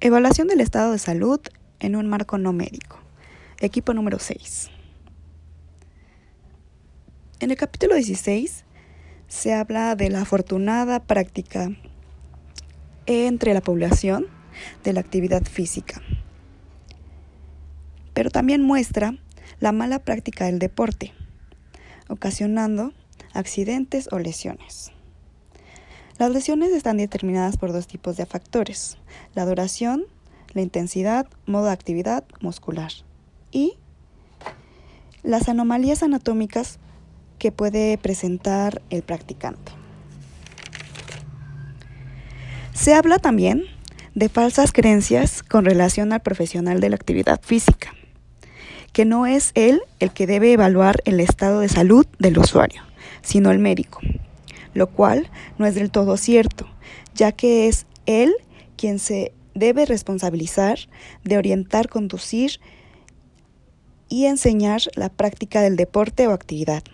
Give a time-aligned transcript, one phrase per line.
[0.00, 1.40] Evaluación del estado de salud
[1.80, 2.98] en un marco no médico.
[3.60, 4.68] Equipo número 6.
[7.40, 8.66] En el capítulo 16
[9.26, 11.70] se habla de la afortunada práctica
[13.06, 14.26] entre la población
[14.84, 16.02] de la actividad física,
[18.12, 19.16] pero también muestra
[19.60, 21.14] la mala práctica del deporte,
[22.10, 22.92] ocasionando
[23.32, 24.92] accidentes o lesiones.
[26.18, 28.96] Las lesiones están determinadas por dos tipos de factores,
[29.34, 30.06] la duración,
[30.54, 32.90] la intensidad, modo de actividad muscular
[33.52, 33.74] y
[35.22, 36.78] las anomalías anatómicas
[37.38, 39.72] que puede presentar el practicante.
[42.72, 43.64] Se habla también
[44.14, 47.92] de falsas creencias con relación al profesional de la actividad física,
[48.94, 52.80] que no es él el que debe evaluar el estado de salud del usuario,
[53.20, 54.00] sino el médico
[54.76, 56.68] lo cual no es del todo cierto,
[57.14, 58.34] ya que es él
[58.76, 60.78] quien se debe responsabilizar
[61.24, 62.60] de orientar, conducir
[64.08, 66.84] y enseñar la práctica del deporte o actividad.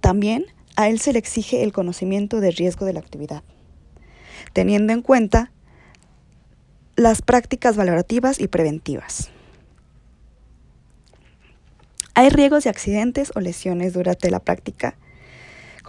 [0.00, 3.44] También a él se le exige el conocimiento del riesgo de la actividad,
[4.52, 5.52] teniendo en cuenta
[6.96, 9.30] las prácticas valorativas y preventivas.
[12.14, 14.96] Hay riesgos de accidentes o lesiones durante la práctica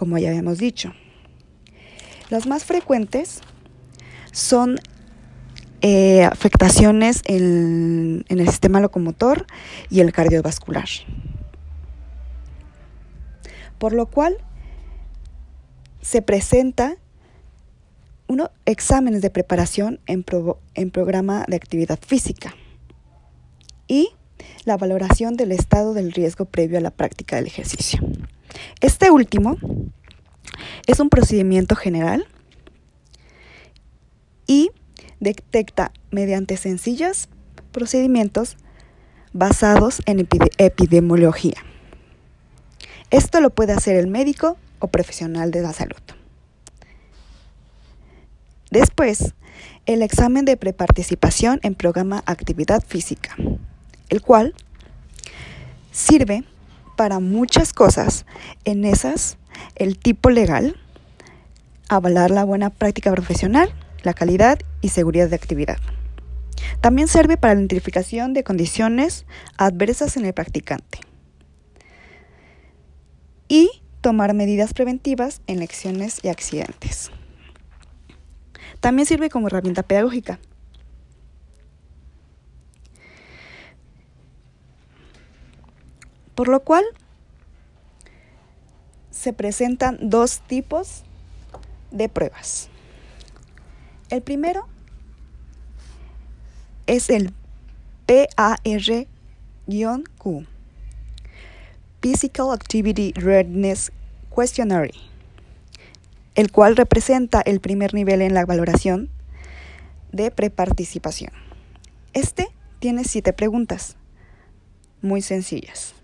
[0.04, 0.92] como ya habíamos dicho.
[2.28, 3.40] Las más frecuentes
[4.32, 4.78] son
[5.80, 9.46] eh, afectaciones en, el sistema locomotor
[9.88, 10.90] y el cardiovascular.
[13.78, 14.36] Por lo cual
[16.02, 16.98] se presenta
[18.28, 20.22] unos exámenes de preparación en,
[20.74, 22.54] en programa de actividad física
[23.88, 24.10] y
[24.66, 28.00] la valoración del estado del riesgo previo a la práctica del ejercicio.
[28.80, 29.56] Este último
[30.86, 32.26] es un procedimiento general
[34.46, 34.70] y
[35.20, 37.28] detecta mediante sencillos
[37.72, 38.56] procedimientos
[39.32, 40.28] basados en
[40.58, 41.56] epidemiología.
[43.10, 46.00] Esto lo puede hacer el médico o profesional de la salud.
[48.70, 49.34] Después,
[49.86, 53.36] el examen de preparticipación en programa Actividad Física,
[54.08, 54.54] el cual
[55.92, 56.44] sirve
[56.96, 58.26] para muchas cosas.
[58.64, 59.38] En esas,
[59.76, 60.76] el tipo legal,
[61.88, 63.72] avalar la buena práctica profesional,
[64.02, 65.78] la calidad y seguridad de actividad.
[66.80, 71.00] También sirve para la identificación de condiciones adversas en el practicante.
[73.48, 77.10] Y tomar medidas preventivas en lecciones y accidentes.
[78.80, 80.38] También sirve como herramienta pedagógica.
[86.44, 86.84] Por lo cual
[89.10, 91.02] se presentan dos tipos
[91.90, 92.68] de pruebas.
[94.10, 94.68] El primero
[96.86, 97.32] es el
[98.04, 98.76] PAR-Q,
[102.02, 103.90] Physical Activity Readiness
[104.28, 104.92] Questionnaire,
[106.34, 109.08] el cual representa el primer nivel en la valoración
[110.12, 111.32] de preparticipación.
[112.12, 112.48] Este
[112.80, 113.96] tiene siete preguntas,
[115.00, 115.94] muy sencillas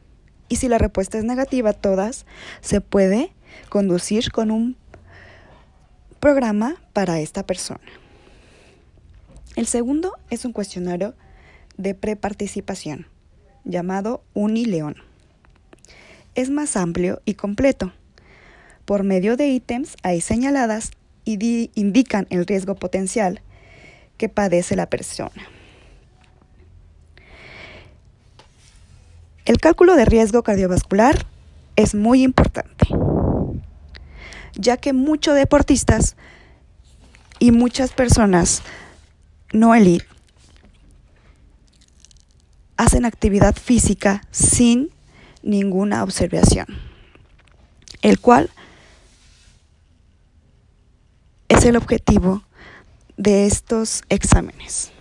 [0.51, 2.27] y si la respuesta es negativa, todas,
[2.61, 3.33] se puede
[3.71, 4.77] conducir con un
[6.19, 7.81] programa para esta persona.
[9.57, 11.15] El segundo es un cuestionario
[11.79, 13.07] de preparticipación
[13.65, 14.97] llamado Unileón.
[16.35, 17.93] Es más amplio y completo.
[18.85, 20.91] Por medio de ítems ahí señaladas
[21.25, 23.41] y indican el riesgo potencial
[24.17, 25.60] que padece la persona.
[29.51, 31.27] El cálculo de riesgo cardiovascular
[31.75, 32.87] es muy importante,
[34.55, 36.15] ya que muchos deportistas
[37.41, 38.63] y muchas personas
[39.53, 40.07] no elite
[42.77, 44.91] hacen actividad física sin
[45.43, 46.67] ninguna observación,
[48.03, 48.51] el cual
[51.49, 52.45] es el objetivo
[53.17, 54.93] de estos exámenes.